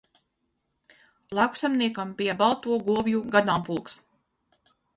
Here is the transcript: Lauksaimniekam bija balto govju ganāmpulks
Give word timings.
Lauksaimniekam 1.41 2.15
bija 2.23 2.37
balto 2.41 2.81
govju 2.89 3.23
ganāmpulks 3.39 4.01